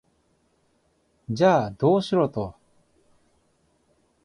[1.29, 2.55] じゃあ、どうしろと？